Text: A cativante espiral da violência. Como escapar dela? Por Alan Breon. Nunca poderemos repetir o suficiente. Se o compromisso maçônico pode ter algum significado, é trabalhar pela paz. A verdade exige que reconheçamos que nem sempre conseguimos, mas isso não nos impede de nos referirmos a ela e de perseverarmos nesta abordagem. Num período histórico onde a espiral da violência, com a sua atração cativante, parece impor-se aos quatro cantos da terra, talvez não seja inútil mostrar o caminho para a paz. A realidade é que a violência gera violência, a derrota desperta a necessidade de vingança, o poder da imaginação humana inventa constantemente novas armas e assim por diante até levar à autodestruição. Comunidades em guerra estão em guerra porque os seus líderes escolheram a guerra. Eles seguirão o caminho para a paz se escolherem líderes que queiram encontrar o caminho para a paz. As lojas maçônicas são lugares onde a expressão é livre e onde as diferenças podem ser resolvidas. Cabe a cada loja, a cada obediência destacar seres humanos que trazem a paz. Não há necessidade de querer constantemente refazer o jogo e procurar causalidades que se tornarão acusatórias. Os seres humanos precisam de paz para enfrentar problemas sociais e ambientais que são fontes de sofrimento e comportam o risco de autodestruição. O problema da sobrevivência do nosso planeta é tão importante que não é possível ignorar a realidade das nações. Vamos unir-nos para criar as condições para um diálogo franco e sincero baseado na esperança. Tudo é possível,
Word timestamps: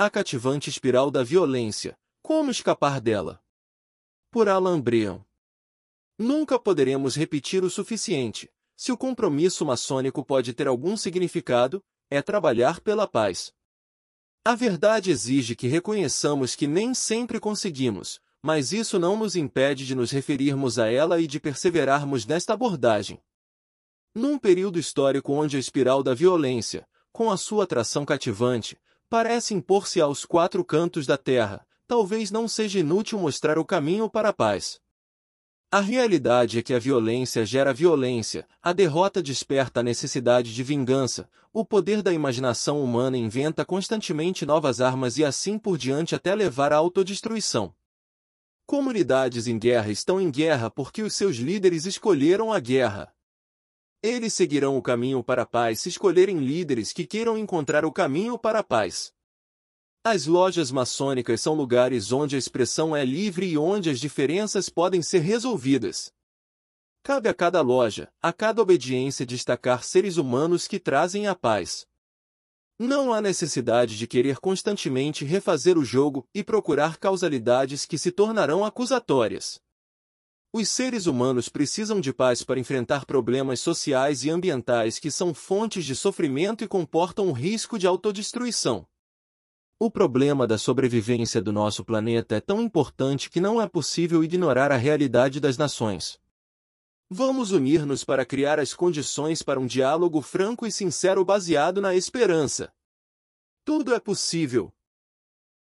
A 0.00 0.08
cativante 0.08 0.70
espiral 0.70 1.10
da 1.10 1.24
violência. 1.24 1.98
Como 2.22 2.52
escapar 2.52 3.00
dela? 3.00 3.42
Por 4.30 4.48
Alan 4.48 4.80
Breon. 4.80 5.18
Nunca 6.16 6.56
poderemos 6.56 7.16
repetir 7.16 7.64
o 7.64 7.68
suficiente. 7.68 8.48
Se 8.76 8.92
o 8.92 8.96
compromisso 8.96 9.66
maçônico 9.66 10.24
pode 10.24 10.52
ter 10.52 10.68
algum 10.68 10.96
significado, 10.96 11.82
é 12.08 12.22
trabalhar 12.22 12.80
pela 12.80 13.08
paz. 13.08 13.52
A 14.44 14.54
verdade 14.54 15.10
exige 15.10 15.56
que 15.56 15.66
reconheçamos 15.66 16.54
que 16.54 16.68
nem 16.68 16.94
sempre 16.94 17.40
conseguimos, 17.40 18.20
mas 18.40 18.72
isso 18.72 19.00
não 19.00 19.16
nos 19.16 19.34
impede 19.34 19.84
de 19.84 19.96
nos 19.96 20.12
referirmos 20.12 20.78
a 20.78 20.86
ela 20.88 21.20
e 21.20 21.26
de 21.26 21.40
perseverarmos 21.40 22.24
nesta 22.24 22.52
abordagem. 22.52 23.20
Num 24.14 24.38
período 24.38 24.78
histórico 24.78 25.32
onde 25.32 25.56
a 25.56 25.60
espiral 25.60 26.04
da 26.04 26.14
violência, 26.14 26.88
com 27.10 27.32
a 27.32 27.36
sua 27.36 27.64
atração 27.64 28.04
cativante, 28.04 28.78
parece 29.08 29.54
impor-se 29.54 30.00
aos 30.00 30.24
quatro 30.24 30.64
cantos 30.64 31.06
da 31.06 31.16
terra, 31.16 31.66
talvez 31.86 32.30
não 32.30 32.46
seja 32.46 32.78
inútil 32.78 33.18
mostrar 33.18 33.58
o 33.58 33.64
caminho 33.64 34.08
para 34.10 34.28
a 34.28 34.32
paz. 34.32 34.80
A 35.70 35.80
realidade 35.80 36.58
é 36.58 36.62
que 36.62 36.72
a 36.72 36.78
violência 36.78 37.44
gera 37.44 37.74
violência, 37.74 38.46
a 38.62 38.72
derrota 38.72 39.22
desperta 39.22 39.80
a 39.80 39.82
necessidade 39.82 40.54
de 40.54 40.62
vingança, 40.62 41.28
o 41.52 41.64
poder 41.64 42.02
da 42.02 42.12
imaginação 42.12 42.82
humana 42.82 43.18
inventa 43.18 43.64
constantemente 43.64 44.46
novas 44.46 44.80
armas 44.80 45.18
e 45.18 45.24
assim 45.24 45.58
por 45.58 45.76
diante 45.76 46.14
até 46.14 46.34
levar 46.34 46.72
à 46.72 46.76
autodestruição. 46.76 47.74
Comunidades 48.66 49.46
em 49.46 49.58
guerra 49.58 49.90
estão 49.90 50.20
em 50.20 50.30
guerra 50.30 50.70
porque 50.70 51.02
os 51.02 51.14
seus 51.14 51.36
líderes 51.36 51.84
escolheram 51.84 52.52
a 52.52 52.60
guerra. 52.60 53.12
Eles 54.02 54.32
seguirão 54.32 54.76
o 54.76 54.82
caminho 54.82 55.24
para 55.24 55.42
a 55.42 55.46
paz 55.46 55.80
se 55.80 55.88
escolherem 55.88 56.38
líderes 56.38 56.92
que 56.92 57.04
queiram 57.04 57.36
encontrar 57.36 57.84
o 57.84 57.92
caminho 57.92 58.38
para 58.38 58.60
a 58.60 58.64
paz. 58.64 59.12
As 60.04 60.26
lojas 60.26 60.70
maçônicas 60.70 61.40
são 61.40 61.54
lugares 61.54 62.12
onde 62.12 62.36
a 62.36 62.38
expressão 62.38 62.94
é 62.94 63.04
livre 63.04 63.46
e 63.46 63.58
onde 63.58 63.90
as 63.90 63.98
diferenças 63.98 64.68
podem 64.68 65.02
ser 65.02 65.18
resolvidas. 65.18 66.12
Cabe 67.02 67.28
a 67.28 67.34
cada 67.34 67.60
loja, 67.60 68.08
a 68.22 68.32
cada 68.32 68.62
obediência 68.62 69.26
destacar 69.26 69.82
seres 69.82 70.16
humanos 70.16 70.68
que 70.68 70.78
trazem 70.78 71.26
a 71.26 71.34
paz. 71.34 71.84
Não 72.78 73.12
há 73.12 73.20
necessidade 73.20 73.98
de 73.98 74.06
querer 74.06 74.38
constantemente 74.38 75.24
refazer 75.24 75.76
o 75.76 75.84
jogo 75.84 76.24
e 76.32 76.44
procurar 76.44 76.98
causalidades 76.98 77.84
que 77.84 77.98
se 77.98 78.12
tornarão 78.12 78.64
acusatórias. 78.64 79.60
Os 80.50 80.70
seres 80.70 81.06
humanos 81.06 81.50
precisam 81.50 82.00
de 82.00 82.10
paz 82.10 82.42
para 82.42 82.58
enfrentar 82.58 83.04
problemas 83.04 83.60
sociais 83.60 84.24
e 84.24 84.30
ambientais 84.30 84.98
que 84.98 85.10
são 85.10 85.34
fontes 85.34 85.84
de 85.84 85.94
sofrimento 85.94 86.64
e 86.64 86.68
comportam 86.68 87.28
o 87.28 87.32
risco 87.32 87.78
de 87.78 87.86
autodestruição. 87.86 88.86
O 89.78 89.90
problema 89.90 90.46
da 90.46 90.56
sobrevivência 90.56 91.42
do 91.42 91.52
nosso 91.52 91.84
planeta 91.84 92.34
é 92.34 92.40
tão 92.40 92.62
importante 92.62 93.28
que 93.28 93.42
não 93.42 93.60
é 93.60 93.68
possível 93.68 94.24
ignorar 94.24 94.72
a 94.72 94.76
realidade 94.76 95.38
das 95.38 95.58
nações. 95.58 96.18
Vamos 97.10 97.52
unir-nos 97.52 98.02
para 98.02 98.24
criar 98.24 98.58
as 98.58 98.72
condições 98.72 99.42
para 99.42 99.60
um 99.60 99.66
diálogo 99.66 100.22
franco 100.22 100.66
e 100.66 100.72
sincero 100.72 101.24
baseado 101.26 101.80
na 101.80 101.94
esperança. 101.94 102.72
Tudo 103.66 103.94
é 103.94 104.00
possível, 104.00 104.72